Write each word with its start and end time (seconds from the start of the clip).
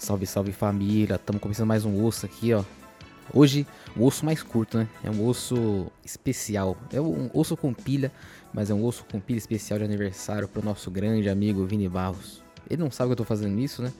Salve, 0.00 0.26
salve 0.26 0.50
família. 0.50 1.16
Estamos 1.16 1.42
começando 1.42 1.68
mais 1.68 1.84
um 1.84 2.02
osso 2.02 2.24
aqui, 2.24 2.54
ó. 2.54 2.64
Hoje, 3.34 3.66
um 3.94 4.02
osso 4.02 4.24
mais 4.24 4.42
curto, 4.42 4.78
né? 4.78 4.88
É 5.04 5.10
um 5.10 5.26
osso 5.26 5.92
especial. 6.02 6.74
É 6.90 6.98
um 6.98 7.28
osso 7.34 7.54
com 7.54 7.74
pilha, 7.74 8.10
mas 8.50 8.70
é 8.70 8.74
um 8.74 8.82
osso 8.82 9.04
com 9.04 9.20
pilha 9.20 9.36
especial 9.36 9.78
de 9.78 9.84
aniversário 9.84 10.48
pro 10.48 10.64
nosso 10.64 10.90
grande 10.90 11.28
amigo 11.28 11.66
Vini 11.66 11.86
Barros. 11.86 12.42
Ele 12.68 12.82
não 12.82 12.90
sabe 12.90 13.08
que 13.08 13.12
eu 13.12 13.16
tô 13.16 13.24
fazendo 13.24 13.60
isso, 13.60 13.82
né? 13.82 13.92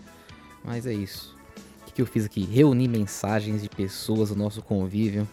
Mas 0.65 0.87
é 0.87 0.95
isso. 0.95 1.37
O 1.83 1.85
que, 1.85 1.93
que 1.93 2.01
eu 2.01 2.07
fiz 2.07 2.25
aqui? 2.25 2.47
Reuni 2.47 2.89
mensagens 2.89 3.61
de 3.61 3.69
pessoas 3.69 4.31
do 4.31 4.37
nosso 4.37 4.63
convívio 4.63 5.29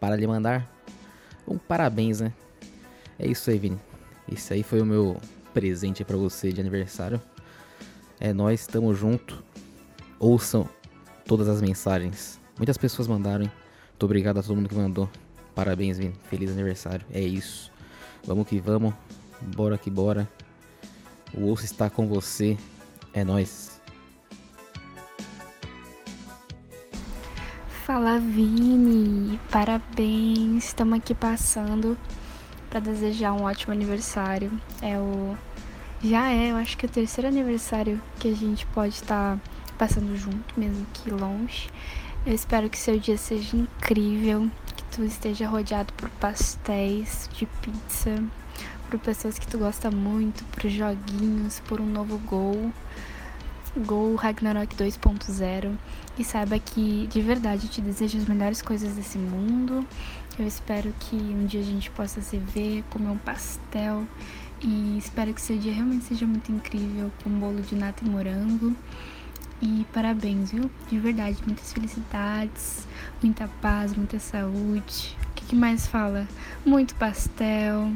para 0.00 0.16
lhe 0.16 0.26
mandar 0.26 0.66
um 1.46 1.58
parabéns, 1.58 2.20
né? 2.20 2.32
É 3.18 3.26
isso 3.26 3.50
aí, 3.50 3.58
Vini. 3.58 3.78
Esse 4.32 4.54
aí 4.54 4.62
foi 4.62 4.80
o 4.80 4.86
meu 4.86 5.20
presente 5.52 6.02
para 6.02 6.16
você 6.16 6.50
de 6.50 6.62
aniversário. 6.62 7.20
É 8.18 8.32
nós, 8.32 8.60
estamos 8.60 8.98
junto. 8.98 9.46
Ouçam 10.18 10.68
todas 11.26 11.48
as 11.48 11.60
mensagens. 11.60 12.40
Muitas 12.56 12.76
pessoas 12.76 13.06
mandaram, 13.06 13.44
hein? 13.44 13.52
Muito 13.90 14.04
obrigado 14.04 14.38
a 14.38 14.42
todo 14.42 14.56
mundo 14.56 14.68
que 14.68 14.74
mandou. 14.74 15.08
Parabéns, 15.54 15.98
Vini. 15.98 16.14
Feliz 16.28 16.50
aniversário. 16.50 17.04
É 17.12 17.20
isso. 17.20 17.70
Vamos 18.24 18.46
que 18.46 18.58
vamos. 18.58 18.94
Bora 19.40 19.78
que 19.78 19.90
bora. 19.90 20.28
O 21.34 21.50
osso 21.50 21.64
está 21.64 21.88
com 21.88 22.06
você. 22.06 22.56
É 23.12 23.24
nós. 23.24 23.80
Fala 27.84 28.18
Vini, 28.18 29.40
parabéns. 29.50 30.66
Estamos 30.66 30.98
aqui 30.98 31.14
passando 31.14 31.96
para 32.68 32.80
desejar 32.80 33.32
um 33.32 33.44
ótimo 33.44 33.72
aniversário. 33.72 34.52
É 34.82 34.98
o 34.98 35.36
já 36.02 36.30
é, 36.30 36.52
eu 36.52 36.56
acho 36.56 36.76
que 36.76 36.86
é 36.86 36.88
o 36.88 36.92
terceiro 36.92 37.26
aniversário 37.26 38.00
que 38.20 38.28
a 38.28 38.34
gente 38.34 38.64
pode 38.66 38.94
estar 38.94 39.36
tá 39.36 39.40
passando 39.78 40.16
junto, 40.16 40.58
mesmo 40.58 40.84
que 40.92 41.08
longe. 41.10 41.70
Eu 42.26 42.34
espero 42.34 42.68
que 42.68 42.76
seu 42.76 42.98
dia 42.98 43.16
seja 43.16 43.56
incrível, 43.56 44.50
que 44.76 44.82
tu 44.96 45.04
esteja 45.04 45.48
rodeado 45.48 45.92
por 45.94 46.10
pastéis 46.10 47.30
de 47.32 47.46
pizza, 47.46 48.22
por 48.90 48.98
pessoas 48.98 49.38
que 49.38 49.46
tu 49.46 49.58
gosta 49.58 49.90
muito, 49.90 50.44
por 50.46 50.68
joguinhos, 50.68 51.60
por 51.60 51.80
um 51.80 51.86
novo 51.86 52.18
gol. 52.18 52.72
Gol 53.76 54.16
Ragnarok 54.16 54.74
2.0 54.74 55.76
e 56.18 56.24
saiba 56.24 56.58
que 56.58 57.06
de 57.06 57.20
verdade 57.20 57.66
eu 57.66 57.70
te 57.70 57.80
desejo 57.80 58.18
as 58.18 58.24
melhores 58.26 58.60
coisas 58.60 58.94
desse 58.94 59.18
mundo. 59.18 59.86
Eu 60.38 60.46
espero 60.46 60.92
que 60.98 61.16
um 61.16 61.46
dia 61.46 61.60
a 61.60 61.64
gente 61.64 61.90
possa 61.90 62.20
se 62.20 62.38
ver, 62.38 62.82
comer 62.90 63.10
um 63.10 63.18
pastel 63.18 64.04
e 64.60 64.98
espero 64.98 65.32
que 65.32 65.40
seu 65.40 65.56
dia 65.56 65.72
realmente 65.72 66.06
seja 66.06 66.26
muito 66.26 66.50
incrível 66.50 67.12
com 67.22 67.30
um 67.30 67.38
bolo 67.38 67.60
de 67.60 67.74
nata 67.76 68.04
e 68.04 68.08
morango. 68.08 68.74
E 69.60 69.84
parabéns, 69.92 70.52
viu? 70.52 70.70
De 70.88 70.98
verdade, 70.98 71.38
muitas 71.44 71.72
felicidades, 71.72 72.86
muita 73.22 73.48
paz, 73.60 73.94
muita 73.94 74.18
saúde. 74.18 75.16
O 75.30 75.34
que, 75.34 75.46
que 75.46 75.56
mais 75.56 75.86
fala? 75.86 76.28
Muito 76.64 76.94
pastel. 76.94 77.92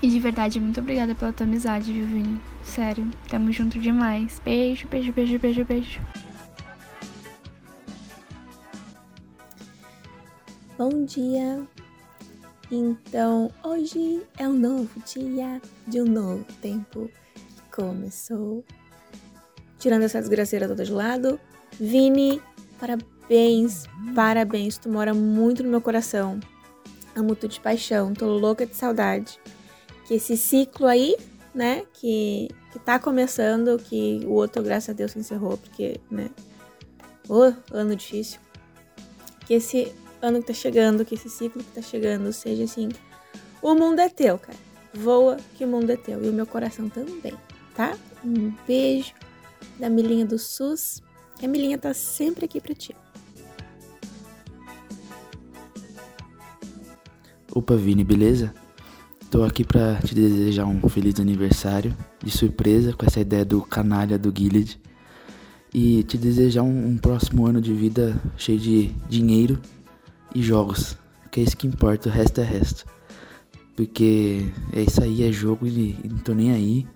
E 0.00 0.08
de 0.08 0.20
verdade, 0.20 0.60
muito 0.60 0.80
obrigada 0.80 1.14
pela 1.14 1.32
tua 1.32 1.44
amizade, 1.44 1.92
viu, 1.92 2.06
Vini? 2.06 2.40
Sério, 2.62 3.10
tamo 3.28 3.50
junto 3.50 3.78
demais. 3.78 4.40
Beijo, 4.44 4.86
beijo, 4.88 5.12
beijo, 5.12 5.38
beijo, 5.38 5.64
beijo. 5.64 6.00
Bom 10.76 11.04
dia, 11.04 11.66
então, 12.70 13.50
hoje 13.64 14.22
é 14.36 14.46
um 14.46 14.52
novo 14.52 14.90
dia 15.06 15.60
de 15.86 16.02
um 16.02 16.04
novo 16.04 16.44
tempo 16.60 17.10
que 17.56 17.62
começou. 17.74 18.62
Tirando 19.78 20.02
essa 20.02 20.18
desgraceira 20.18 20.66
toda 20.66 20.84
de 20.84 20.92
lado, 20.92 21.38
Vini, 21.78 22.42
parabéns, 22.80 23.84
parabéns, 24.14 24.78
tu 24.78 24.88
mora 24.88 25.14
muito 25.14 25.62
no 25.62 25.70
meu 25.70 25.80
coração. 25.80 26.40
Amo 27.14 27.36
tu 27.36 27.46
de 27.46 27.60
paixão, 27.60 28.12
tô 28.12 28.26
louca 28.26 28.66
de 28.66 28.74
saudade. 28.74 29.38
Que 30.06 30.14
esse 30.14 30.36
ciclo 30.36 30.86
aí, 30.86 31.16
né, 31.54 31.84
que, 31.92 32.48
que 32.72 32.78
tá 32.78 32.98
começando, 32.98 33.78
que 33.78 34.20
o 34.24 34.32
outro, 34.32 34.62
graças 34.62 34.90
a 34.90 34.92
Deus, 34.92 35.12
se 35.12 35.18
encerrou, 35.18 35.56
porque, 35.58 36.00
né, 36.10 36.30
oh, 37.28 37.52
ano 37.72 37.94
difícil. 37.94 38.40
Que 39.46 39.54
esse 39.54 39.92
ano 40.20 40.40
que 40.40 40.48
tá 40.48 40.54
chegando, 40.54 41.04
que 41.04 41.14
esse 41.14 41.28
ciclo 41.28 41.62
que 41.62 41.70
tá 41.72 41.82
chegando 41.82 42.32
seja 42.32 42.64
assim: 42.64 42.88
o 43.62 43.74
mundo 43.74 44.00
é 44.00 44.08
teu, 44.08 44.38
cara. 44.38 44.58
Voa 44.92 45.36
que 45.56 45.64
o 45.64 45.68
mundo 45.68 45.90
é 45.90 45.96
teu. 45.96 46.22
E 46.24 46.28
o 46.28 46.32
meu 46.32 46.46
coração 46.46 46.88
também, 46.88 47.34
tá? 47.74 47.96
Um 48.24 48.52
beijo 48.66 49.12
da 49.78 49.88
Milinha 49.88 50.26
do 50.26 50.38
SUS. 50.38 51.02
A 51.42 51.46
Milinha 51.46 51.78
tá 51.78 51.94
sempre 51.94 52.44
aqui 52.44 52.60
pra 52.60 52.74
ti. 52.74 52.94
Opa, 57.52 57.76
Vini, 57.76 58.04
beleza? 58.04 58.52
Tô 59.30 59.42
aqui 59.44 59.64
pra 59.64 59.96
te 59.96 60.14
desejar 60.14 60.64
um 60.66 60.88
feliz 60.88 61.20
aniversário 61.20 61.96
de 62.22 62.30
surpresa 62.30 62.92
com 62.92 63.04
essa 63.04 63.20
ideia 63.20 63.44
do 63.44 63.62
canalha 63.62 64.18
do 64.18 64.32
Gilead 64.36 64.80
e 65.72 66.02
te 66.02 66.16
desejar 66.16 66.62
um, 66.62 66.88
um 66.88 66.96
próximo 66.96 67.46
ano 67.46 67.60
de 67.60 67.72
vida 67.74 68.20
cheio 68.36 68.58
de 68.58 68.94
dinheiro 69.08 69.60
e 70.34 70.42
jogos, 70.42 70.96
que 71.30 71.40
é 71.40 71.42
isso 71.42 71.56
que 71.56 71.66
importa, 71.66 72.08
o 72.08 72.12
resto 72.12 72.40
é 72.40 72.44
resto. 72.44 72.86
Porque 73.76 74.46
é 74.72 74.82
isso 74.82 75.02
aí, 75.02 75.22
é 75.22 75.30
jogo 75.30 75.66
e 75.66 75.96
não 76.04 76.18
tô 76.18 76.34
nem 76.34 76.50
aí. 76.52 76.86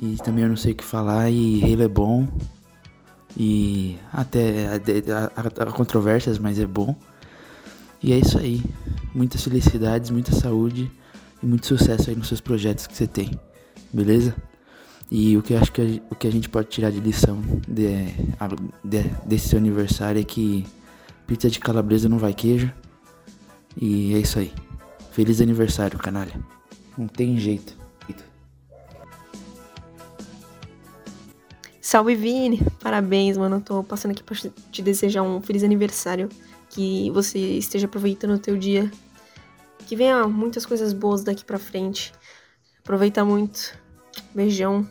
E 0.00 0.16
também 0.16 0.44
eu 0.44 0.48
não 0.48 0.56
sei 0.56 0.72
o 0.72 0.74
que 0.74 0.84
falar 0.84 1.30
e 1.30 1.62
Halo 1.62 1.82
é 1.82 1.88
bom. 1.88 2.26
E 3.36 3.98
até 4.10 4.66
há 5.58 5.66
controvérsias, 5.66 6.38
mas 6.38 6.58
é 6.58 6.66
bom. 6.66 6.96
E 8.02 8.12
é 8.12 8.18
isso 8.18 8.38
aí. 8.38 8.62
Muitas 9.14 9.44
felicidades, 9.44 10.10
muita 10.10 10.32
saúde 10.32 10.90
e 11.42 11.46
muito 11.46 11.66
sucesso 11.66 12.08
aí 12.08 12.16
nos 12.16 12.28
seus 12.28 12.40
projetos 12.40 12.86
que 12.86 12.96
você 12.96 13.06
tem. 13.06 13.38
Beleza? 13.92 14.34
E 15.10 15.36
o 15.36 15.42
que 15.42 15.52
eu 15.52 15.58
acho 15.58 15.70
que 15.70 15.82
a, 15.82 15.84
o 16.10 16.14
que 16.14 16.26
a 16.26 16.32
gente 16.32 16.48
pode 16.48 16.68
tirar 16.68 16.90
de 16.90 17.00
lição 17.00 17.42
de, 17.68 18.06
de, 18.82 19.02
desse 19.26 19.48
seu 19.48 19.58
aniversário 19.58 20.20
é 20.20 20.24
que 20.24 20.64
Pizza 21.26 21.48
de 21.48 21.60
calabresa 21.60 22.08
não 22.08 22.18
vai 22.18 22.32
queijo. 22.32 22.72
E 23.80 24.14
é 24.14 24.18
isso 24.18 24.38
aí. 24.38 24.52
Feliz 25.12 25.40
aniversário, 25.40 25.98
canalha. 25.98 26.40
Não 26.96 27.06
tem 27.06 27.36
jeito. 27.36 27.79
Salve 31.90 32.14
Vini! 32.14 32.60
Parabéns, 32.80 33.36
mano. 33.36 33.60
tô 33.60 33.82
passando 33.82 34.12
aqui 34.12 34.22
pra 34.22 34.36
te 34.70 34.80
desejar 34.80 35.22
um 35.22 35.42
feliz 35.42 35.64
aniversário. 35.64 36.28
Que 36.68 37.10
você 37.10 37.36
esteja 37.36 37.86
aproveitando 37.86 38.34
o 38.34 38.38
teu 38.38 38.56
dia. 38.56 38.88
Que 39.88 39.96
venha 39.96 40.28
muitas 40.28 40.64
coisas 40.64 40.92
boas 40.92 41.24
daqui 41.24 41.44
pra 41.44 41.58
frente. 41.58 42.12
Aproveita 42.78 43.24
muito. 43.24 43.76
Beijão. 44.32 44.88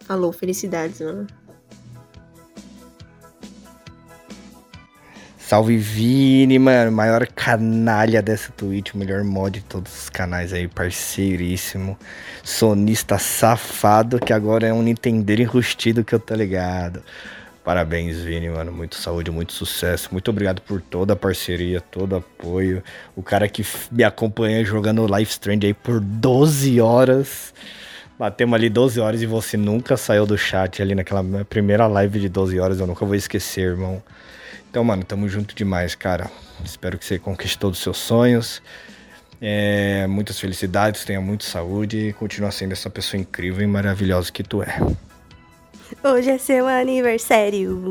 Falou, 0.00 0.32
felicidades, 0.32 1.00
mano. 1.00 1.28
Salve 5.52 5.76
Vini, 5.76 6.58
mano. 6.58 6.90
Maior 6.90 7.26
canalha 7.26 8.22
dessa 8.22 8.50
Twitch. 8.52 8.94
O 8.94 8.96
melhor 8.96 9.22
mod 9.22 9.60
de 9.60 9.62
todos 9.66 10.04
os 10.04 10.08
canais 10.08 10.50
aí. 10.50 10.66
Parceiríssimo. 10.66 11.98
Sonista 12.42 13.18
safado. 13.18 14.18
Que 14.18 14.32
agora 14.32 14.66
é 14.66 14.72
um 14.72 14.82
Nintendo 14.82 15.30
enrustido 15.30 16.02
que 16.02 16.14
eu 16.14 16.18
tô 16.18 16.34
ligado. 16.34 17.02
Parabéns, 17.62 18.16
Vini, 18.16 18.48
mano. 18.48 18.72
Muito 18.72 18.96
saúde, 18.96 19.30
muito 19.30 19.52
sucesso. 19.52 20.08
Muito 20.10 20.30
obrigado 20.30 20.62
por 20.62 20.80
toda 20.80 21.12
a 21.12 21.16
parceria, 21.16 21.82
todo 21.82 22.16
apoio. 22.16 22.82
O 23.14 23.22
cara 23.22 23.46
que 23.46 23.62
me 23.90 24.04
acompanha 24.04 24.64
jogando 24.64 25.06
Life 25.06 25.32
Strange 25.32 25.66
aí 25.66 25.74
por 25.74 26.00
12 26.00 26.80
horas. 26.80 27.52
Batemos 28.22 28.54
ali 28.54 28.70
12 28.70 29.00
horas 29.00 29.20
e 29.20 29.26
você 29.26 29.56
nunca 29.56 29.96
saiu 29.96 30.24
do 30.24 30.38
chat 30.38 30.80
ali 30.80 30.94
naquela 30.94 31.24
primeira 31.44 31.88
live 31.88 32.20
de 32.20 32.28
12 32.28 32.60
horas. 32.60 32.78
Eu 32.78 32.86
nunca 32.86 33.04
vou 33.04 33.16
esquecer, 33.16 33.62
irmão. 33.62 34.00
Então, 34.70 34.84
mano, 34.84 35.02
tamo 35.02 35.28
junto 35.28 35.56
demais, 35.56 35.96
cara. 35.96 36.30
Espero 36.64 36.96
que 36.96 37.04
você 37.04 37.18
conquiste 37.18 37.58
todos 37.58 37.78
os 37.78 37.82
seus 37.82 37.98
sonhos. 37.98 38.62
É, 39.40 40.06
muitas 40.06 40.38
felicidades, 40.38 41.04
tenha 41.04 41.20
muita 41.20 41.44
saúde 41.44 42.10
e 42.10 42.12
continue 42.12 42.52
sendo 42.52 42.70
essa 42.70 42.88
pessoa 42.88 43.20
incrível 43.20 43.60
e 43.60 43.66
maravilhosa 43.66 44.30
que 44.30 44.44
tu 44.44 44.62
é. 44.62 44.78
Hoje 46.04 46.30
é 46.30 46.38
seu 46.38 46.68
aniversário. 46.68 47.82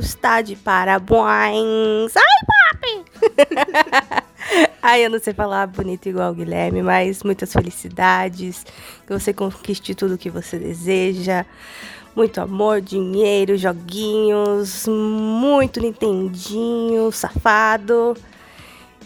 Está 0.00 0.42
de 0.42 0.54
parabéns. 0.54 2.14
Ai, 2.16 2.22
papi! 2.70 4.22
Ai, 4.82 5.04
eu 5.04 5.10
não 5.10 5.18
sei 5.18 5.34
falar 5.34 5.66
bonito 5.66 6.08
igual 6.08 6.32
o 6.32 6.34
Guilherme, 6.34 6.82
mas 6.82 7.22
muitas 7.22 7.52
felicidades. 7.52 8.64
Que 9.06 9.12
você 9.12 9.32
conquiste 9.32 9.94
tudo 9.94 10.14
o 10.14 10.18
que 10.18 10.30
você 10.30 10.58
deseja 10.58 11.44
muito 12.14 12.40
amor, 12.40 12.80
dinheiro, 12.80 13.56
joguinhos, 13.56 14.86
muito 14.88 15.80
Nintendinho, 15.80 17.10
safado. 17.12 18.16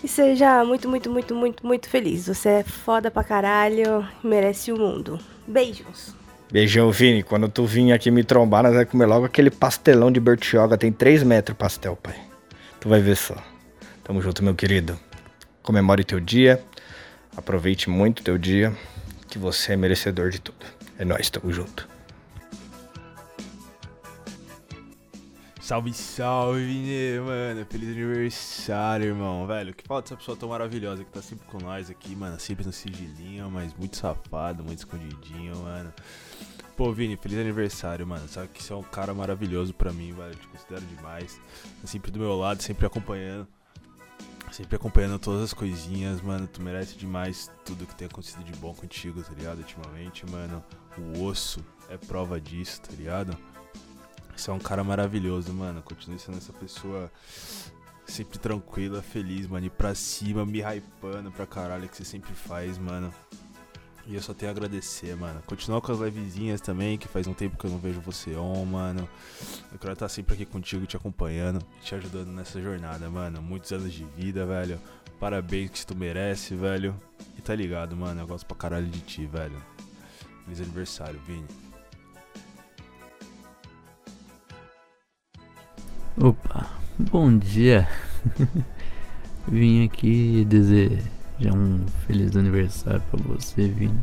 E 0.02 0.08
seja 0.08 0.64
muito, 0.64 0.88
muito, 0.88 1.10
muito, 1.10 1.34
muito, 1.34 1.66
muito 1.66 1.88
feliz. 1.88 2.26
Você 2.26 2.48
é 2.48 2.62
foda 2.62 3.10
pra 3.10 3.24
caralho, 3.24 4.06
merece 4.22 4.72
o 4.72 4.78
mundo. 4.78 5.18
Beijos. 5.46 6.14
Beijão, 6.50 6.90
Vini. 6.90 7.22
Quando 7.22 7.48
tu 7.48 7.64
vir 7.64 7.92
aqui 7.92 8.10
me 8.10 8.22
trombar, 8.22 8.62
nós 8.62 8.72
vamos 8.74 8.90
comer 8.90 9.06
logo 9.06 9.24
aquele 9.24 9.50
pastelão 9.50 10.12
de 10.12 10.20
Bertioga. 10.20 10.76
Tem 10.76 10.92
3 10.92 11.22
metros 11.22 11.56
pastel, 11.56 11.96
pai. 11.96 12.16
Tu 12.80 12.88
vai 12.88 13.00
ver 13.00 13.16
só. 13.16 13.34
Tamo 14.02 14.20
junto, 14.20 14.44
meu 14.44 14.54
querido. 14.54 14.98
Comemore 15.64 16.04
teu 16.04 16.20
dia. 16.20 16.62
Aproveite 17.34 17.88
muito 17.88 18.22
teu 18.22 18.36
dia. 18.36 18.76
Que 19.30 19.38
você 19.38 19.72
é 19.72 19.76
merecedor 19.76 20.28
de 20.28 20.38
tudo. 20.38 20.64
É 20.98 21.06
nóis, 21.06 21.30
tamo 21.30 21.50
junto. 21.50 21.88
Salve, 25.62 25.94
salve, 25.94 26.66
Vini, 26.66 27.18
mano. 27.18 27.64
Feliz 27.64 27.88
aniversário, 27.88 29.06
irmão. 29.06 29.46
Velho, 29.46 29.74
que 29.74 29.88
falta 29.88 30.02
dessa 30.10 30.16
pessoa 30.18 30.36
tão 30.36 30.50
maravilhosa 30.50 31.02
que 31.02 31.10
tá 31.10 31.22
sempre 31.22 31.46
com 31.46 31.56
nós 31.56 31.88
aqui, 31.88 32.14
mano. 32.14 32.38
Sempre 32.38 32.66
no 32.66 32.72
sigilinho, 32.72 33.50
mas 33.50 33.72
muito 33.72 33.96
safado, 33.96 34.62
muito 34.62 34.80
escondidinho, 34.80 35.56
mano. 35.56 35.90
Pô, 36.76 36.92
Vini, 36.92 37.16
feliz 37.16 37.38
aniversário, 37.38 38.06
mano. 38.06 38.28
Sabe 38.28 38.48
que 38.48 38.62
você 38.62 38.70
é 38.70 38.76
um 38.76 38.82
cara 38.82 39.14
maravilhoso 39.14 39.72
pra 39.72 39.90
mim, 39.90 40.12
velho. 40.12 40.34
Te 40.34 40.46
considero 40.46 40.84
demais. 40.94 41.40
Tá 41.80 41.86
sempre 41.86 42.10
do 42.10 42.18
meu 42.18 42.36
lado, 42.36 42.62
sempre 42.62 42.84
acompanhando. 42.84 43.48
Sempre 44.54 44.76
acompanhando 44.76 45.18
todas 45.18 45.42
as 45.42 45.52
coisinhas, 45.52 46.20
mano. 46.20 46.46
Tu 46.46 46.62
merece 46.62 46.96
demais 46.96 47.50
tudo 47.64 47.84
que 47.84 47.94
tem 47.96 48.06
acontecido 48.06 48.44
de 48.44 48.52
bom 48.52 48.72
contigo, 48.72 49.20
tá 49.20 49.32
ligado? 49.32 49.58
Ultimamente, 49.58 50.24
mano. 50.30 50.62
O 50.96 51.24
osso 51.24 51.58
é 51.88 51.96
prova 51.96 52.40
disso, 52.40 52.80
tá 52.82 52.92
ligado? 52.92 53.36
Você 54.36 54.50
é 54.50 54.52
um 54.52 54.60
cara 54.60 54.84
maravilhoso, 54.84 55.52
mano. 55.52 55.82
Continue 55.82 56.20
sendo 56.20 56.38
essa 56.38 56.52
pessoa 56.52 57.10
sempre 58.06 58.38
tranquila, 58.38 59.02
feliz, 59.02 59.48
mano. 59.48 59.66
E 59.66 59.70
pra 59.70 59.92
cima, 59.92 60.46
me 60.46 60.60
hypando 60.60 61.32
pra 61.32 61.48
caralho 61.48 61.88
que 61.88 61.96
você 61.96 62.04
sempre 62.04 62.32
faz, 62.32 62.78
mano. 62.78 63.12
E 64.06 64.14
eu 64.14 64.22
só 64.22 64.34
tenho 64.34 64.50
a 64.50 64.54
agradecer, 64.54 65.16
mano. 65.16 65.42
Continua 65.46 65.80
com 65.80 65.90
as 65.90 65.98
livezinhas 65.98 66.60
também, 66.60 66.98
que 66.98 67.08
faz 67.08 67.26
um 67.26 67.32
tempo 67.32 67.56
que 67.56 67.64
eu 67.64 67.70
não 67.70 67.78
vejo 67.78 68.00
você 68.00 68.36
on, 68.36 68.64
mano. 68.66 69.08
Eu 69.72 69.78
quero 69.78 69.94
estar 69.94 70.08
sempre 70.10 70.34
aqui 70.34 70.44
contigo, 70.44 70.84
te 70.86 70.96
acompanhando, 70.96 71.64
te 71.82 71.94
ajudando 71.94 72.28
nessa 72.28 72.60
jornada, 72.60 73.08
mano. 73.08 73.40
Muitos 73.40 73.72
anos 73.72 73.92
de 73.92 74.04
vida, 74.04 74.44
velho. 74.44 74.78
Parabéns 75.18 75.70
que 75.70 75.86
tu 75.86 75.96
merece, 75.96 76.54
velho. 76.54 76.94
E 77.38 77.40
tá 77.40 77.54
ligado, 77.54 77.96
mano. 77.96 78.20
Eu 78.20 78.26
gosto 78.26 78.44
pra 78.44 78.56
caralho 78.56 78.86
de 78.86 79.00
ti, 79.00 79.24
velho. 79.24 79.56
Feliz 80.44 80.60
aniversário, 80.60 81.18
Vini. 81.26 81.46
Opa, 86.20 86.70
bom 86.98 87.36
dia. 87.38 87.88
Vim 89.48 89.84
aqui 89.84 90.44
desejar 91.38 91.56
um 91.56 91.86
feliz 92.06 92.36
aniversário 92.36 93.02
para 93.10 93.22
você, 93.22 93.68
Vini. 93.68 93.98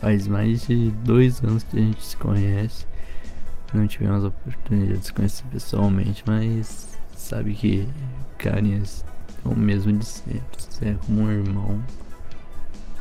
Faz 0.00 0.26
mais 0.26 0.66
de 0.66 0.90
dois 0.90 1.42
anos 1.42 1.62
que 1.64 1.78
a 1.78 1.80
gente 1.80 2.04
se 2.04 2.16
conhece. 2.16 2.86
Não 3.72 3.86
tivemos 3.86 4.24
a 4.24 4.28
oportunidade 4.28 4.98
de 4.98 5.06
se 5.06 5.12
conhecer 5.12 5.44
pessoalmente, 5.50 6.22
mas 6.26 6.96
sabe 7.16 7.54
que 7.54 7.88
carinhas 8.38 9.04
é 9.44 9.48
o 9.48 9.56
mesmo 9.56 9.92
de 9.92 10.04
sempre. 10.04 10.42
Você 10.56 10.90
é 10.90 10.96
como 11.06 11.22
um 11.22 11.30
irmão. 11.30 11.82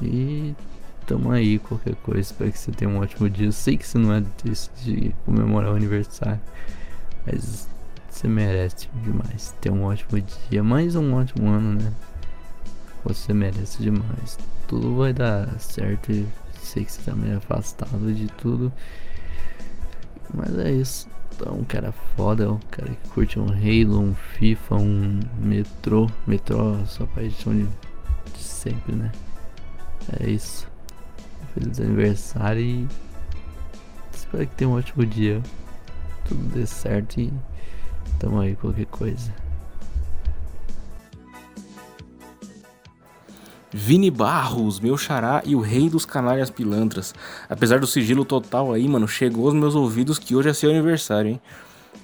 E 0.02 0.56
tamo 1.06 1.32
aí, 1.32 1.60
qualquer 1.60 1.96
coisa. 1.96 2.22
Espero 2.22 2.52
que 2.52 2.58
você 2.58 2.72
tenha 2.72 2.90
um 2.90 3.00
ótimo 3.00 3.30
dia. 3.30 3.48
Eu 3.48 3.52
sei 3.52 3.78
que 3.78 3.86
você 3.86 3.98
não 3.98 4.14
é 4.14 4.24
desse 4.44 4.70
de 4.84 5.14
comemorar 5.26 5.74
o 5.74 5.76
aniversário. 5.76 6.42
Mas 7.26 7.68
você 8.10 8.28
merece 8.28 8.90
demais 9.04 9.56
ter 9.62 9.72
um 9.72 9.84
ótimo 9.84 10.22
dia, 10.50 10.64
mais 10.64 10.96
um 10.96 11.14
ótimo 11.14 11.50
ano, 11.50 11.82
né? 11.82 11.94
Você 13.04 13.34
merece 13.34 13.82
demais. 13.82 14.38
Tudo 14.68 14.96
vai 14.96 15.14
dar 15.14 15.60
certo 15.60 16.12
e 16.12 16.28
sei 16.62 16.86
que 16.86 16.92
você 16.92 17.02
tá 17.02 17.16
meio 17.16 17.38
afastado 17.38 18.14
de 18.14 18.28
tudo. 18.28 18.72
Mas 20.34 20.58
é 20.58 20.72
isso. 20.72 21.08
É 21.46 21.50
um 21.50 21.64
cara 21.64 21.92
foda, 22.16 22.46
é 22.46 22.48
um 22.48 22.60
cara 22.72 22.90
que 22.90 23.10
curte 23.10 23.40
um 23.40 23.48
Halo, 23.48 24.00
um 24.00 24.14
FIFA, 24.14 24.76
um 24.76 25.20
metrô. 25.38 26.10
Metrô, 26.26 26.86
sua 26.86 27.08
paixão 27.08 27.54
de, 27.54 27.68
de 28.34 28.44
sempre, 28.44 28.96
né? 28.96 29.12
É 30.20 30.30
isso. 30.30 30.68
Feliz 31.54 31.80
aniversário 31.80 32.62
e 32.62 32.88
espero 34.14 34.48
que 34.48 34.56
tenha 34.56 34.70
um 34.70 34.76
ótimo 34.76 35.06
dia. 35.06 35.42
Tudo 36.26 36.42
dê 36.54 36.66
certo 36.66 37.20
e 37.20 37.34
Tamo 38.20 38.40
aí, 38.40 38.56
qualquer 38.56 38.86
coisa. 38.86 39.34
Vini 43.76 44.12
Barros, 44.12 44.80
meu 44.80 44.96
xará 44.96 45.42
e 45.44 45.56
o 45.56 45.60
rei 45.60 45.90
dos 45.90 46.06
canalhas 46.06 46.52
pilantras. 46.52 47.16
Apesar 47.50 47.80
do 47.80 47.88
sigilo 47.88 48.24
total 48.24 48.72
aí, 48.72 48.88
mano, 48.88 49.08
chegou 49.08 49.46
aos 49.46 49.56
meus 49.56 49.74
ouvidos 49.74 50.20
que 50.20 50.36
hoje 50.36 50.50
é 50.50 50.54
seu 50.54 50.70
aniversário, 50.70 51.32
hein? 51.32 51.42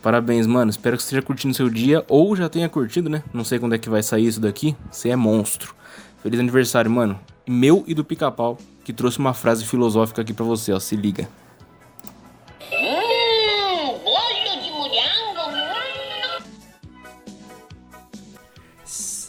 Parabéns, 0.01 0.47
mano. 0.47 0.71
Espero 0.71 0.97
que 0.97 1.03
você 1.03 1.07
esteja 1.07 1.21
curtindo 1.21 1.53
seu 1.53 1.69
dia 1.69 2.03
ou 2.07 2.35
já 2.35 2.49
tenha 2.49 2.67
curtido, 2.67 3.07
né? 3.07 3.21
Não 3.31 3.43
sei 3.43 3.59
quando 3.59 3.75
é 3.75 3.77
que 3.77 3.89
vai 3.89 4.01
sair 4.01 4.25
isso 4.25 4.39
daqui. 4.39 4.75
Você 4.89 5.09
é 5.09 5.15
monstro. 5.15 5.75
Feliz 6.23 6.39
aniversário, 6.39 6.89
mano. 6.89 7.19
Meu 7.47 7.83
e 7.85 7.93
do 7.93 8.03
pica-pau, 8.03 8.57
que 8.83 8.91
trouxe 8.91 9.19
uma 9.19 9.35
frase 9.35 9.63
filosófica 9.63 10.21
aqui 10.23 10.33
pra 10.33 10.45
você, 10.45 10.73
ó. 10.73 10.79
Se 10.79 10.95
liga. 10.95 11.29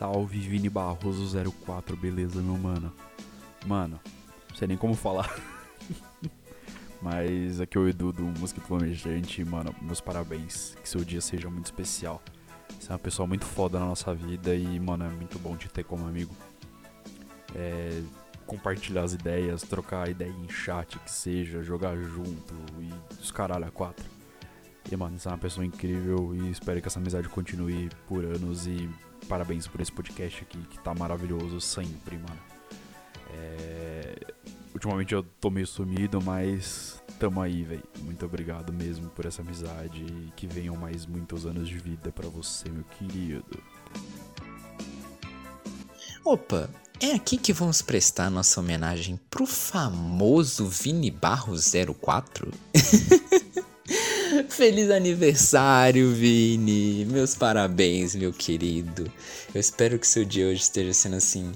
Salve 0.01 0.39
Vini 0.39 0.71
Barroso 0.71 1.39
04, 1.67 1.95
beleza, 1.95 2.41
meu 2.41 2.57
mano? 2.57 2.91
Mano, 3.67 4.01
não 4.49 4.57
sei 4.57 4.67
nem 4.67 4.75
como 4.75 4.95
falar. 4.95 5.31
Mas 7.03 7.61
aqui 7.61 7.77
é 7.77 7.81
o 7.83 7.87
Edu 7.87 8.11
do 8.11 8.23
Música 8.23 8.63
Flamejante, 8.63 9.45
mano, 9.45 9.75
meus 9.83 10.01
parabéns. 10.01 10.75
Que 10.83 10.89
seu 10.89 11.05
dia 11.05 11.21
seja 11.21 11.51
muito 11.51 11.67
especial. 11.67 12.23
Você 12.79 12.91
é 12.91 12.95
uma 12.95 12.99
pessoa 12.99 13.27
muito 13.27 13.45
foda 13.45 13.79
na 13.79 13.85
nossa 13.85 14.15
vida 14.15 14.55
e, 14.55 14.81
mano, 14.81 15.05
é 15.05 15.11
muito 15.11 15.39
bom 15.39 15.55
te 15.55 15.69
ter 15.69 15.85
como 15.85 16.09
amigo. 16.09 16.35
É, 17.55 18.03
compartilhar 18.47 19.03
as 19.03 19.13
ideias, 19.13 19.61
trocar 19.61 20.09
ideia 20.09 20.33
em 20.33 20.49
chat, 20.49 20.99
que 20.99 21.13
seja, 21.13 21.63
jogar 21.63 21.95
junto 21.99 22.55
e 22.81 22.91
os 23.21 23.31
caralho 23.31 23.67
a 23.67 23.71
quatro. 23.71 24.20
E, 24.91 24.97
mano, 24.97 25.19
você 25.19 25.29
é 25.29 25.31
uma 25.31 25.39
pessoa 25.39 25.65
incrível 25.65 26.35
e 26.35 26.51
espero 26.51 26.81
que 26.81 26.89
essa 26.89 26.99
amizade 26.99 27.29
continue 27.29 27.91
por 28.09 28.25
anos 28.25 28.67
e 28.67 28.89
parabéns 29.29 29.67
por 29.67 29.81
esse 29.81 29.93
podcast 29.93 30.43
aqui, 30.43 30.59
que 30.69 30.79
tá 30.79 30.95
maravilhoso 30.95 31.61
sempre, 31.61 32.17
mano. 32.17 32.41
É... 33.33 34.17
Ultimamente 34.73 35.15
eu 35.15 35.23
tô 35.23 35.51
meio 35.51 35.67
sumido, 35.67 36.21
mas 36.23 37.03
tamo 37.19 37.41
aí, 37.41 37.63
velho. 37.63 37.83
Muito 38.01 38.25
obrigado 38.25 38.73
mesmo 38.73 39.09
por 39.11 39.27
essa 39.27 39.43
amizade 39.43 40.05
e 40.05 40.33
que 40.37 40.47
venham 40.47 40.77
mais 40.77 41.07
muitos 41.07 41.45
anos 41.45 41.69
de 41.69 41.79
vida 41.79 42.11
para 42.11 42.29
você, 42.29 42.69
meu 42.69 42.85
querido. 42.85 43.63
Opa, 46.25 46.71
é 47.01 47.13
aqui 47.13 47.37
que 47.37 47.53
vamos 47.53 47.83
prestar 47.83 48.31
nossa 48.31 48.61
homenagem 48.61 49.19
pro 49.31 49.47
famoso 49.47 50.67
Vini 50.67 51.11
Barro 51.11 51.55
04? 51.57 52.53
Feliz 54.51 54.91
aniversário, 54.91 56.13
Vini! 56.13 57.05
Meus 57.07 57.37
parabéns, 57.37 58.17
meu 58.17 58.33
querido. 58.33 59.11
Eu 59.55 59.61
espero 59.61 59.97
que 59.97 60.07
seu 60.07 60.25
dia 60.25 60.49
hoje 60.49 60.63
esteja 60.63 60.93
sendo 60.93 61.17
assim 61.17 61.53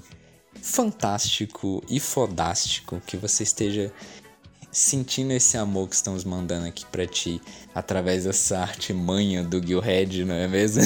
fantástico 0.61 1.83
e 1.89 1.99
fodástico, 1.99 3.01
que 3.05 3.17
você 3.17 3.43
esteja 3.43 3.91
sentindo 4.71 5.33
esse 5.33 5.57
amor 5.57 5.89
que 5.89 5.95
estamos 5.95 6.23
mandando 6.23 6.67
aqui 6.67 6.85
para 6.85 7.05
ti 7.05 7.41
através 7.75 8.23
dessa 8.23 8.59
arte 8.59 8.93
manha 8.93 9.43
do 9.43 9.61
Gilhead, 9.61 10.23
não 10.23 10.35
é 10.35 10.47
mesmo? 10.47 10.81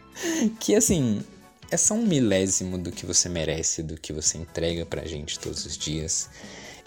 que 0.58 0.74
assim, 0.74 1.22
é 1.70 1.76
só 1.76 1.94
um 1.94 2.06
milésimo 2.06 2.78
do 2.78 2.90
que 2.90 3.04
você 3.04 3.28
merece, 3.28 3.82
do 3.82 4.00
que 4.00 4.12
você 4.12 4.38
entrega 4.38 4.86
pra 4.86 5.04
gente 5.04 5.38
todos 5.38 5.66
os 5.66 5.76
dias. 5.76 6.30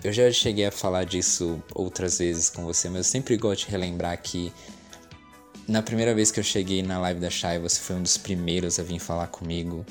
Eu 0.03 0.13
já 0.13 0.31
cheguei 0.31 0.65
a 0.65 0.71
falar 0.71 1.03
disso 1.03 1.61
outras 1.73 2.19
vezes 2.19 2.49
com 2.49 2.63
você, 2.63 2.89
mas 2.89 2.97
eu 2.97 3.03
sempre 3.03 3.37
gosto 3.37 3.65
de 3.65 3.71
relembrar 3.71 4.21
que 4.21 4.53
na 5.67 5.81
primeira 5.81 6.13
vez 6.13 6.29
que 6.31 6.39
eu 6.39 6.43
cheguei 6.43 6.83
na 6.83 6.99
live 6.99 7.19
da 7.19 7.29
Shai, 7.29 7.57
você 7.57 7.79
foi 7.79 7.95
um 7.95 8.03
dos 8.03 8.17
primeiros 8.17 8.79
a 8.79 8.83
vir 8.83 8.99
falar 8.99 9.27
comigo. 9.27 9.83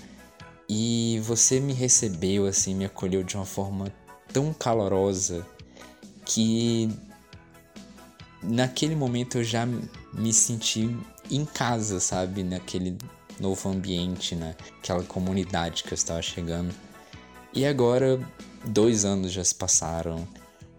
E 0.69 1.21
você 1.25 1.59
me 1.59 1.73
recebeu, 1.73 2.47
assim, 2.47 2.75
me 2.75 2.85
acolheu 2.85 3.25
de 3.25 3.35
uma 3.37 3.45
forma 3.45 3.93
tão 4.33 4.53
calorosa 4.53 5.45
que 6.25 6.89
naquele 8.43 8.95
momento 8.95 9.39
eu 9.39 9.45
já 9.45 9.67
me 9.67 10.33
senti 10.33 10.97
em 11.31 11.45
casa, 11.45 11.99
sabe? 11.99 12.43
Naquele 12.43 12.97
novo 13.41 13.69
ambiente, 13.69 14.35
naquela 14.35 15.03
comunidade 15.03 15.83
que 15.83 15.93
eu 15.93 15.97
estava 15.97 16.23
chegando. 16.23 16.73
E 17.55 17.65
agora 17.65 18.21
Dois 18.67 19.05
anos 19.05 19.31
já 19.31 19.45
se 19.45 19.55
passaram 19.55 20.27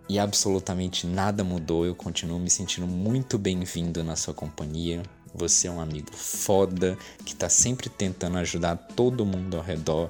e 0.10 0.17
absolutamente 0.17 1.05
nada 1.05 1.44
mudou. 1.44 1.86
Eu 1.86 1.94
continuo 1.94 2.39
me 2.39 2.50
sentindo 2.50 2.88
muito 2.88 3.38
bem-vindo 3.38 4.03
na 4.03 4.15
sua 4.15 4.34
companhia. 4.34 5.03
Você 5.36 5.67
é 5.67 5.72
um 5.72 5.79
amigo 5.79 6.08
foda 6.12 6.98
que 7.24 7.36
tá 7.36 7.48
sempre 7.48 7.89
tentando 7.89 8.39
ajudar 8.39 8.75
todo 8.96 9.25
mundo 9.25 9.58
ao 9.58 9.62
redor, 9.62 10.10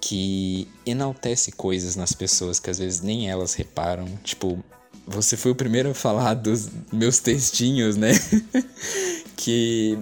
que 0.00 0.66
enaltece 0.84 1.52
coisas 1.52 1.94
nas 1.94 2.12
pessoas 2.12 2.58
que 2.58 2.70
às 2.70 2.78
vezes 2.78 3.00
nem 3.02 3.30
elas 3.30 3.54
reparam. 3.54 4.06
Tipo, 4.24 4.58
você 5.06 5.36
foi 5.36 5.52
o 5.52 5.56
primeiro 5.56 5.90
a 5.90 5.94
falar 5.94 6.34
dos 6.34 6.68
meus 6.92 7.20
textinhos, 7.20 7.96
né? 7.96 8.10
que 9.36 9.96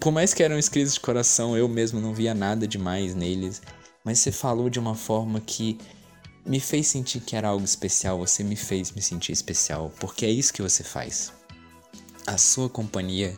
por 0.00 0.10
mais 0.10 0.32
que 0.32 0.42
eram 0.42 0.58
escritos 0.58 0.94
de 0.94 1.00
coração, 1.00 1.54
eu 1.54 1.68
mesmo 1.68 2.00
não 2.00 2.14
via 2.14 2.32
nada 2.32 2.66
demais 2.66 3.14
neles, 3.14 3.60
mas 4.04 4.18
você 4.18 4.32
falou 4.32 4.70
de 4.70 4.78
uma 4.78 4.94
forma 4.94 5.40
que 5.40 5.78
me 6.48 6.60
fez 6.60 6.86
sentir 6.86 7.20
que 7.20 7.36
era 7.36 7.48
algo 7.48 7.64
especial, 7.64 8.18
você 8.18 8.42
me 8.42 8.56
fez 8.56 8.90
me 8.92 9.02
sentir 9.02 9.32
especial, 9.32 9.92
porque 10.00 10.24
é 10.24 10.30
isso 10.30 10.52
que 10.52 10.62
você 10.62 10.82
faz. 10.82 11.32
A 12.26 12.38
sua 12.38 12.68
companhia, 12.70 13.36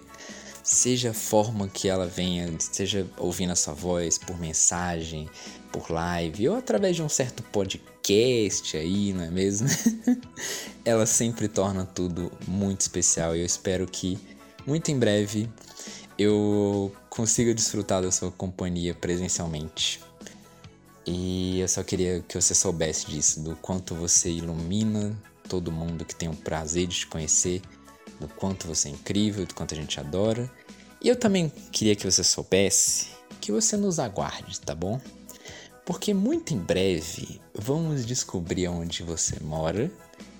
seja 0.62 1.10
a 1.10 1.14
forma 1.14 1.68
que 1.68 1.88
ela 1.88 2.06
venha, 2.06 2.54
seja 2.58 3.06
ouvindo 3.18 3.50
a 3.50 3.56
sua 3.56 3.74
voz 3.74 4.16
por 4.16 4.38
mensagem, 4.38 5.28
por 5.72 5.90
live 5.90 6.48
ou 6.48 6.56
através 6.56 6.96
de 6.96 7.02
um 7.02 7.08
certo 7.08 7.42
podcast 7.42 8.76
aí, 8.76 9.12
não 9.12 9.24
é 9.24 9.30
mesmo? 9.30 9.68
ela 10.84 11.06
sempre 11.06 11.48
torna 11.48 11.84
tudo 11.84 12.30
muito 12.46 12.80
especial 12.82 13.34
e 13.34 13.40
eu 13.40 13.46
espero 13.46 13.86
que 13.86 14.18
muito 14.66 14.90
em 14.90 14.98
breve 14.98 15.48
eu 16.18 16.94
consiga 17.08 17.54
desfrutar 17.54 18.02
da 18.02 18.12
sua 18.12 18.30
companhia 18.30 18.94
presencialmente. 18.94 20.09
E 21.06 21.60
eu 21.60 21.68
só 21.68 21.82
queria 21.82 22.22
que 22.26 22.40
você 22.40 22.54
soubesse 22.54 23.06
disso, 23.06 23.40
do 23.40 23.56
quanto 23.56 23.94
você 23.94 24.30
ilumina 24.30 25.16
todo 25.48 25.72
mundo 25.72 26.04
que 26.04 26.14
tem 26.14 26.28
o 26.28 26.36
prazer 26.36 26.86
de 26.86 27.00
te 27.00 27.06
conhecer, 27.06 27.60
do 28.20 28.28
quanto 28.28 28.68
você 28.68 28.88
é 28.88 28.92
incrível, 28.92 29.44
do 29.44 29.54
quanto 29.54 29.74
a 29.74 29.76
gente 29.76 29.98
adora. 29.98 30.50
E 31.02 31.08
eu 31.08 31.16
também 31.16 31.50
queria 31.72 31.96
que 31.96 32.08
você 32.08 32.22
soubesse 32.22 33.08
que 33.40 33.50
você 33.50 33.76
nos 33.76 33.98
aguarde, 33.98 34.60
tá 34.60 34.74
bom? 34.74 35.00
Porque 35.84 36.14
muito 36.14 36.54
em 36.54 36.58
breve 36.58 37.40
vamos 37.54 38.06
descobrir 38.06 38.68
onde 38.68 39.02
você 39.02 39.40
mora, 39.40 39.90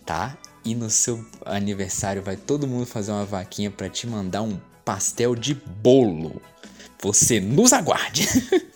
tá? 0.05 0.39
E 0.65 0.75
no 0.75 0.91
seu 0.91 1.25
aniversário 1.45 2.23
vai 2.23 2.37
todo 2.37 2.69
mundo 2.69 2.87
fazer 2.87 3.11
uma 3.11 3.25
vaquinha 3.25 3.71
para 3.71 3.89
te 3.89 4.07
mandar 4.07 4.43
um 4.43 4.61
pastel 4.85 5.35
de 5.35 5.55
bolo. 5.55 6.41
Você 7.03 7.41
nos 7.41 7.73
aguarde. 7.73 8.29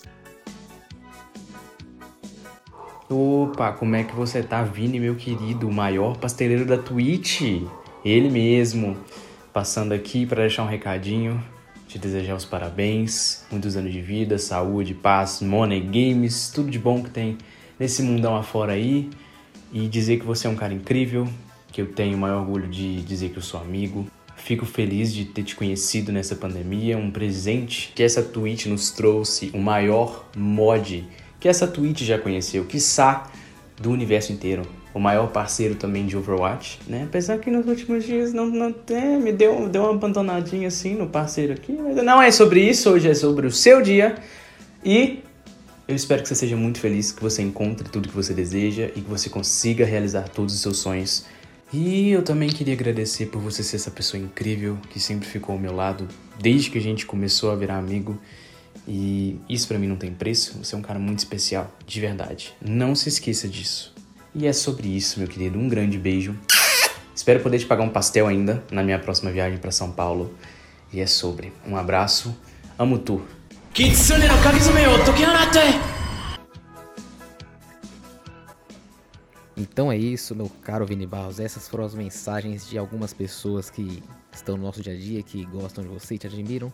Opa, 3.11 3.71
como 3.71 3.95
é 3.97 4.03
que 4.03 4.15
você 4.15 4.43
tá, 4.43 4.63
Vini, 4.63 4.99
meu 4.99 5.15
querido, 5.15 5.69
o 5.69 5.73
maior 5.73 6.17
pasteleiro 6.17 6.65
da 6.65 6.79
Twitch? 6.79 7.43
Ele 8.03 8.31
mesmo, 8.31 8.97
passando 9.53 9.93
aqui 9.93 10.25
para 10.25 10.41
deixar 10.41 10.63
um 10.63 10.69
recadinho, 10.69 11.39
te 11.87 11.99
desejar 11.99 12.35
os 12.35 12.47
parabéns, 12.47 13.45
muitos 13.51 13.77
anos 13.77 13.93
de 13.93 14.01
vida, 14.01 14.39
saúde, 14.39 14.95
paz, 14.95 15.43
money, 15.43 15.81
games, 15.81 16.49
tudo 16.49 16.71
de 16.71 16.79
bom 16.79 17.03
que 17.03 17.11
tem 17.11 17.37
nesse 17.79 18.03
mundão 18.03 18.35
afora 18.35 18.73
aí 18.73 19.11
e 19.71 19.87
dizer 19.87 20.19
que 20.19 20.25
você 20.25 20.47
é 20.47 20.51
um 20.51 20.57
cara 20.57 20.73
incrível, 20.73 21.29
que 21.71 21.83
eu 21.83 21.93
tenho 21.93 22.17
o 22.17 22.21
maior 22.21 22.41
orgulho 22.41 22.69
de 22.69 23.03
dizer 23.03 23.29
que 23.29 23.37
eu 23.37 23.43
sou 23.43 23.61
amigo. 23.61 24.07
Fico 24.35 24.65
feliz 24.65 25.13
de 25.13 25.27
ter 25.27 25.43
te 25.43 25.55
conhecido 25.55 26.11
nessa 26.11 26.35
pandemia, 26.35 26.97
um 26.97 27.11
presente 27.11 27.93
que 27.95 28.03
essa 28.03 28.23
Twitch 28.23 28.65
nos 28.65 28.91
trouxe, 28.91 29.51
o 29.53 29.59
maior 29.59 30.25
mod 30.35 31.07
que 31.45 31.49
essa 31.51 31.67
Twitch 31.67 32.05
já 32.05 32.19
conheceu, 32.19 32.65
quiçá 32.65 33.31
do 33.77 33.91
universo 33.91 34.33
inteiro. 34.33 34.63
O 34.95 34.99
maior 34.99 35.27
parceiro 35.27 35.75
também 35.75 36.07
de 36.07 36.17
Overwatch, 36.17 36.81
né? 36.89 37.03
Apesar 37.07 37.37
que 37.37 37.51
nos 37.51 37.67
últimos 37.67 38.03
dias 38.03 38.33
não, 38.33 38.47
não 38.47 38.75
é, 38.89 39.19
me 39.19 39.31
deu, 39.31 39.69
deu 39.69 39.83
uma 39.83 39.91
abandonadinha 39.91 40.69
assim 40.69 40.95
no 40.95 41.07
parceiro 41.07 41.53
aqui. 41.53 41.73
Mas 41.79 41.97
não 41.97 42.23
é 42.23 42.31
sobre 42.31 42.67
isso, 42.67 42.89
hoje 42.89 43.11
é 43.11 43.13
sobre 43.13 43.47
o 43.47 43.51
seu 43.51 43.83
dia. 43.83 44.15
E 44.83 45.23
eu 45.87 45.95
espero 45.95 46.23
que 46.23 46.29
você 46.31 46.35
seja 46.35 46.57
muito 46.57 46.79
feliz, 46.79 47.13
que 47.13 47.21
você 47.21 47.43
encontre 47.43 47.91
tudo 47.91 48.09
que 48.09 48.17
você 48.17 48.33
deseja 48.33 48.87
e 48.97 49.03
que 49.03 49.11
você 49.11 49.29
consiga 49.29 49.85
realizar 49.85 50.31
todos 50.31 50.55
os 50.55 50.63
seus 50.63 50.79
sonhos. 50.79 51.27
E 51.71 52.09
eu 52.09 52.23
também 52.23 52.49
queria 52.49 52.73
agradecer 52.73 53.27
por 53.27 53.43
você 53.43 53.63
ser 53.63 53.77
essa 53.77 53.91
pessoa 53.91 54.19
incrível 54.19 54.79
que 54.89 54.99
sempre 54.99 55.29
ficou 55.29 55.53
ao 55.53 55.61
meu 55.61 55.77
lado 55.77 56.09
desde 56.41 56.71
que 56.71 56.79
a 56.79 56.81
gente 56.81 57.05
começou 57.05 57.51
a 57.51 57.55
virar 57.55 57.77
amigo. 57.77 58.19
E 58.87 59.39
isso 59.49 59.67
para 59.67 59.79
mim 59.79 59.87
não 59.87 59.97
tem 59.97 60.13
preço. 60.13 60.59
Você 60.59 60.75
é 60.75 60.79
um 60.79 60.83
cara 60.83 60.99
muito 60.99 61.21
especial, 61.21 61.73
de 61.87 62.01
verdade. 62.01 62.55
Não 62.61 62.95
se 62.95 63.09
esqueça 63.09 63.49
disso. 63.49 63.95
E 64.35 64.47
é 64.47 64.53
sobre 64.53 64.89
isso, 64.89 65.19
meu 65.19 65.29
querido. 65.29 65.59
Um 65.59 65.69
grande 65.69 65.99
beijo. 65.99 66.37
Espero 67.15 67.41
poder 67.41 67.59
te 67.59 67.67
pagar 67.67 67.85
um 67.85 67.89
pastel 67.89 68.27
ainda 68.27 68.63
na 68.71 68.83
minha 68.83 68.99
próxima 68.99 69.31
viagem 69.31 69.59
para 69.59 69.71
São 69.71 69.93
Paulo. 69.93 70.35
E 70.93 71.01
é 71.01 71.07
sobre. 71.07 71.53
Um 71.67 71.77
abraço. 71.77 72.37
Amo 72.79 72.99
tu. 72.99 73.23
Kitsune 73.73 74.29
no 74.29 74.43
kagizume 74.43 74.81
o 74.87 75.95
Então 79.57 79.91
é 79.91 79.97
isso, 79.97 80.35
meu 80.35 80.51
caro 80.63 80.85
Vini 80.85 81.07
Barros. 81.07 81.39
Essas 81.39 81.69
foram 81.69 81.85
as 81.85 81.95
mensagens 81.95 82.69
de 82.69 82.77
algumas 82.77 83.13
pessoas 83.13 83.71
que 83.71 84.03
estão 84.33 84.57
no 84.57 84.65
nosso 84.65 84.83
dia 84.83 84.93
a 84.93 84.97
dia, 84.97 85.23
que 85.23 85.45
gostam 85.45 85.85
de 85.85 85.91
você 85.91 86.17
e 86.17 86.19
te 86.19 86.27
admiram. 86.27 86.73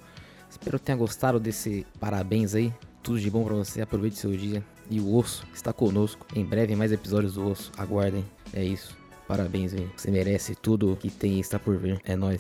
Espero 0.60 0.78
que 0.78 0.84
tenha 0.84 0.98
gostado 0.98 1.40
desse 1.40 1.86
parabéns 1.98 2.54
aí. 2.54 2.72
Tudo 3.02 3.18
de 3.18 3.30
bom 3.30 3.42
para 3.42 3.54
você, 3.54 3.80
aproveite 3.80 4.18
seu 4.18 4.36
dia. 4.36 4.62
E 4.90 5.00
o 5.00 5.16
Osso 5.16 5.46
está 5.54 5.72
conosco. 5.72 6.26
Em 6.36 6.44
breve, 6.44 6.76
mais 6.76 6.92
episódios 6.92 7.34
do 7.34 7.48
Osso. 7.48 7.72
Aguardem. 7.78 8.24
É 8.52 8.62
isso. 8.62 8.94
Parabéns, 9.26 9.72
Vini. 9.72 9.90
Você 9.96 10.10
merece 10.10 10.54
tudo 10.54 10.98
que 11.00 11.08
tem 11.08 11.38
e 11.38 11.40
está 11.40 11.58
por 11.58 11.78
vir. 11.78 11.98
É 12.04 12.14
nóis. 12.14 12.38